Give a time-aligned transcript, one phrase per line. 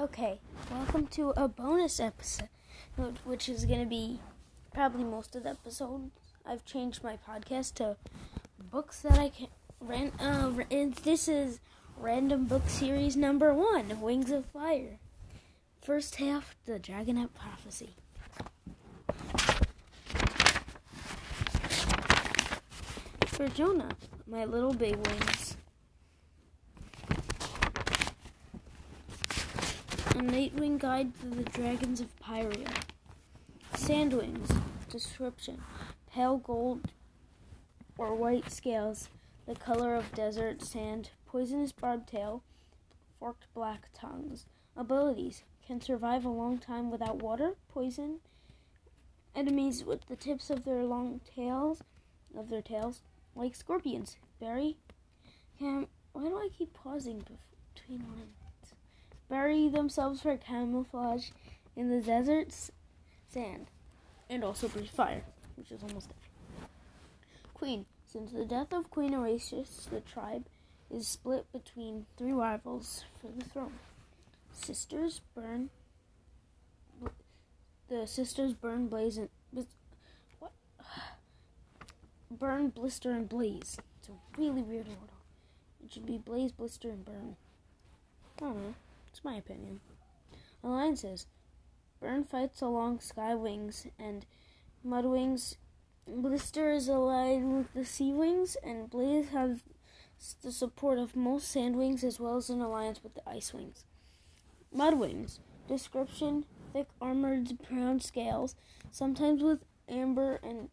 [0.00, 0.38] Okay,
[0.70, 2.48] welcome to a bonus episode,
[3.24, 4.20] which is going to be
[4.72, 6.12] probably most of the episodes.
[6.46, 7.96] I've changed my podcast to
[8.70, 9.48] books that I can
[9.80, 10.14] rent.
[10.20, 11.58] Uh, and this is
[11.98, 15.00] random book series number one, Wings of Fire.
[15.82, 17.96] First half, the Dragonet Prophecy.
[23.26, 23.96] For Jonah,
[24.28, 25.56] my little big wings.
[30.18, 32.68] Nightwing Guide to the Dragons of Pyrrhia.
[33.74, 34.60] Sandwings.
[34.90, 35.62] Description.
[36.12, 36.90] Pale gold
[37.96, 39.08] or white scales,
[39.46, 42.42] the color of desert sand, poisonous barbed tail,
[43.20, 44.46] forked black tongues.
[44.76, 45.44] Abilities.
[45.64, 48.20] Can survive a long time without water, poison,
[49.36, 51.82] enemies with the tips of their long tails,
[52.36, 53.02] of their tails,
[53.36, 54.16] like scorpions.
[54.40, 54.78] Bury.
[55.58, 57.24] Can, why do I keep pausing
[57.74, 58.37] between lines?
[59.28, 61.30] Bury themselves for camouflage
[61.76, 62.70] in the desert's
[63.28, 63.66] sand,
[64.28, 65.22] and also breathe fire,
[65.56, 66.68] which is almost everything.
[67.54, 67.86] Queen.
[68.06, 70.46] Since the death of Queen Erasius, the tribe
[70.90, 73.74] is split between three rivals for the throne.
[74.50, 75.68] Sisters burn.
[77.88, 79.28] The sisters burn, blaze, and
[80.38, 80.52] what?
[82.30, 83.78] Burn, blister, and blaze.
[83.98, 85.12] It's a really weird order.
[85.84, 87.36] It should be blaze, blister, and burn.
[88.38, 88.74] I don't know.
[89.10, 89.80] It's my opinion.
[90.62, 91.26] Alliances.
[92.00, 94.24] Burn fights along Skywings and
[94.86, 95.56] Mudwings.
[96.06, 99.60] Blister is allied with the Sea Wings, and Blaze has
[100.42, 103.84] the support of most Sandwings as well as an alliance with the Ice Wings.
[104.74, 105.40] Mudwings.
[105.68, 108.54] Description thick armored brown scales,
[108.90, 110.70] sometimes with amber and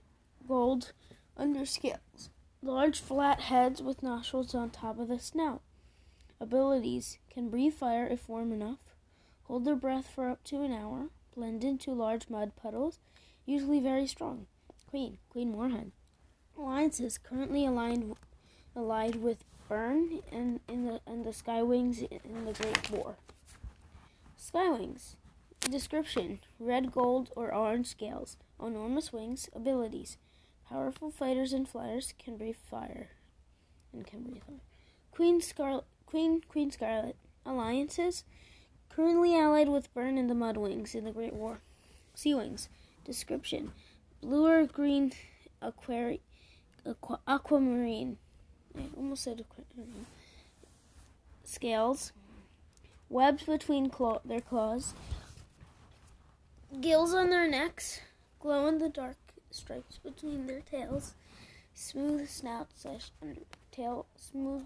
[0.47, 0.94] gold
[1.38, 2.30] underscales.
[2.61, 5.61] Large flat heads with nostrils on top of the snout.
[6.39, 8.80] Abilities can breathe fire if warm enough,
[9.44, 13.00] hold their breath for up to an hour, blend into large mud puddles,
[13.45, 14.47] usually very strong.
[14.88, 15.92] Queen, Queen Moorhen.
[16.58, 18.15] Alliances currently aligned
[18.76, 23.17] allied with Burn and in the and the Skywings in the Great War.
[24.39, 25.15] Skywings.
[25.61, 29.49] Description: Red, gold, or orange scales, enormous wings.
[29.54, 30.17] Abilities:
[30.70, 33.10] Powerful fighters and flyers can breathe fire,
[33.92, 34.61] and can breathe fire.
[35.11, 37.16] Queen Scarlet Queen, Queen Scarlet.
[37.45, 38.23] Alliances.
[38.89, 41.60] Currently allied with Burn and the Mudwings in the Great War.
[42.14, 42.70] Sea Wings.
[43.04, 43.71] Description.
[44.21, 45.11] Blue or green
[45.61, 46.21] aquari-
[46.86, 48.17] aqua- aquamarine.
[48.77, 50.08] I almost said aquarium.
[51.43, 52.11] Scales.
[53.10, 54.93] Webs between claw- their claws.
[56.82, 57.99] Gills on their necks.
[58.39, 59.17] Glow in the dark
[59.52, 61.14] stripes between their tails.
[61.73, 63.42] Smooth snout slash under
[63.72, 64.08] tail.
[64.17, 64.66] Smooth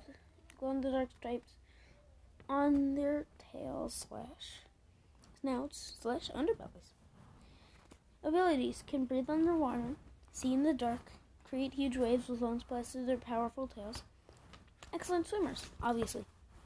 [0.59, 1.53] glow in the dark stripes
[2.49, 4.61] on their tails slash
[5.39, 6.93] snouts slash underbellies.
[8.23, 9.95] Abilities can breathe underwater,
[10.33, 11.11] see in the dark,
[11.47, 14.03] create huge waves with long splashes of their powerful tails.
[14.93, 16.25] Excellent swimmers, obviously.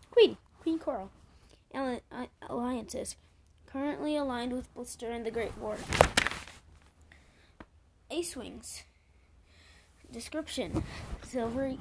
[0.09, 1.11] Queen, Queen Coral.
[1.73, 1.97] Uh,
[2.49, 3.15] Alliances
[3.65, 5.77] currently aligned with Blister and the Great War.
[8.11, 8.83] Ice Wings.
[10.11, 10.83] Description
[11.23, 11.79] Silvery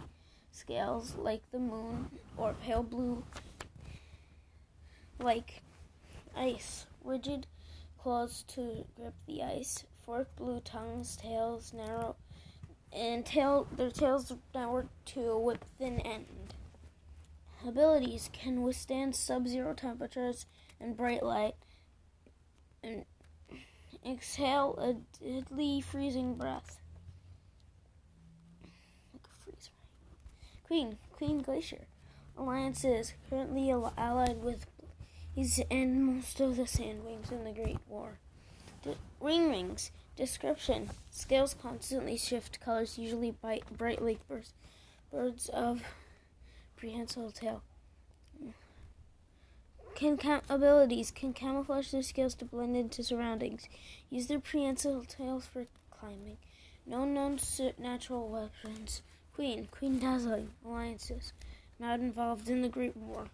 [0.53, 3.25] scales like the moon or pale blue
[5.19, 5.63] like
[6.37, 7.47] ice, rigid
[8.01, 12.17] claws to grip the ice, forked blue tongues, tails narrow,
[12.93, 16.55] and tail their tails downward to a whip thin end.
[17.67, 20.47] Abilities can withstand sub-zero temperatures
[20.81, 21.55] and bright light,
[22.83, 23.05] and
[24.05, 26.81] exhale a deadly freezing breath.
[29.13, 30.62] Like a freeze ray.
[30.73, 31.85] Queen, Queen Glacier.
[32.35, 34.65] Alliance is currently allied with
[35.35, 38.13] He's in most of the sandwings in the Great War.
[38.83, 39.91] De- ring rings.
[40.17, 40.89] Description.
[41.11, 44.55] Scales constantly shift colors, usually bright, bright like birds,
[45.11, 45.83] birds of
[46.75, 47.63] prehensile tail.
[49.95, 53.69] Can cam- abilities can camouflage their scales to blend into surroundings.
[54.09, 56.39] Use their prehensile tails for climbing.
[56.87, 57.39] No known
[57.79, 59.03] natural weapons.
[59.35, 61.33] Queen, Queen Dazzling, alliances,
[61.79, 63.25] not involved in the Great War.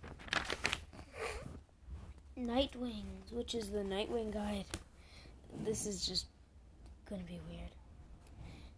[2.39, 4.67] Nightwings, which is the Nightwing guide.
[5.65, 6.27] This is just
[7.11, 7.71] gonna be weird.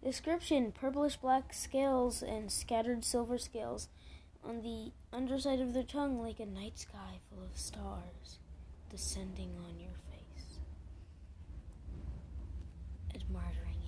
[0.02, 3.88] Description purplish black scales and scattered silver scales
[4.42, 8.38] on the underside of their tongue like a night sky full of stars
[8.88, 10.58] descending on your face
[13.12, 13.82] and murdering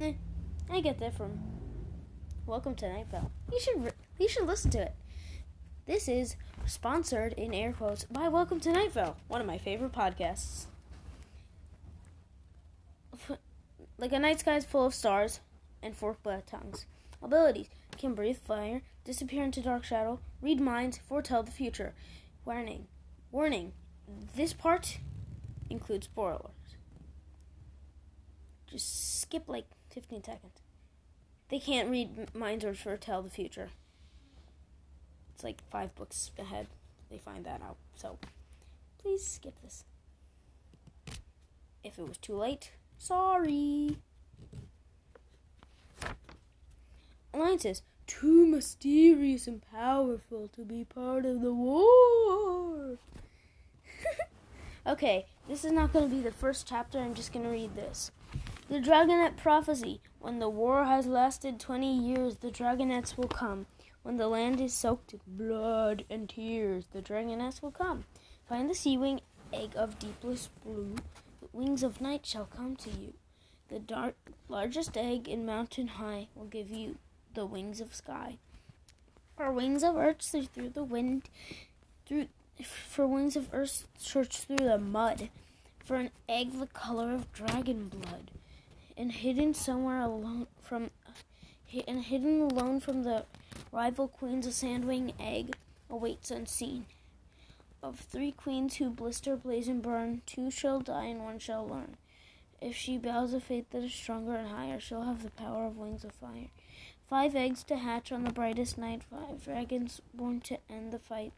[0.00, 0.06] you.
[0.06, 0.12] Eh,
[0.70, 1.40] I get that from
[2.46, 3.30] Welcome to Night Vale.
[3.50, 4.94] You should re- you should listen to it.
[5.86, 6.36] This is
[6.66, 10.66] sponsored in air quotes by Welcome to Night Vale, one of my favorite podcasts.
[14.00, 15.40] Like a night sky is full of stars
[15.82, 16.86] and forked black tongues.
[17.20, 17.66] Abilities
[17.96, 21.94] can breathe fire, disappear into dark shadow, read minds, foretell the future.
[22.44, 22.86] Warning.
[23.32, 23.72] Warning.
[24.36, 24.98] This part
[25.68, 26.52] includes spoilers.
[28.70, 30.60] Just skip like 15 seconds.
[31.48, 33.70] They can't read minds or foretell the future.
[35.34, 36.66] It's like five books ahead.
[37.10, 37.76] They find that out.
[37.96, 38.18] So
[38.98, 39.84] please skip this.
[41.82, 43.98] If it was too late, sorry.
[47.32, 52.96] Alliances too mysterious and powerful to be part of the war.
[54.86, 56.98] okay, this is not going to be the first chapter.
[56.98, 58.10] I'm just going to read this.
[58.68, 60.02] The Dragonet Prophecy.
[60.20, 63.64] When the war has lasted 20 years, the Dragonets will come.
[64.02, 68.04] When the land is soaked in blood and tears, the Dragonets will come.
[68.46, 69.22] Find the sea wing,
[69.54, 70.96] egg of deepest blue.
[71.40, 73.14] The wings of night shall come to you.
[73.70, 74.16] The dark,
[74.50, 76.96] largest egg in mountain high will give you
[77.32, 78.36] the wings of sky.
[79.34, 81.30] For wings of earth search through the wind,
[82.04, 82.26] through
[82.62, 85.30] for wings of earth search through the mud.
[85.82, 88.30] For an egg the color of dragon blood,
[88.98, 90.90] and hidden somewhere alone from,
[91.86, 93.24] and hidden alone from the
[93.72, 95.56] rival queens, a sandwing egg
[95.88, 96.84] awaits unseen.
[97.80, 101.96] Of three queens who blister, blaze, and burn, two shall die and one shall learn.
[102.60, 105.76] If she bows a fate that is stronger and higher, she'll have the power of
[105.76, 106.48] wings of fire.
[107.08, 111.32] Five eggs to hatch on the brightest night, five dragons born to end the fight.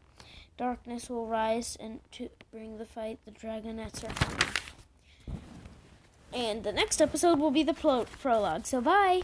[0.57, 4.60] Darkness will rise and to bring the fight, the dragonets are coming.
[6.33, 9.23] And the next episode will be the pro- prologue, so bye!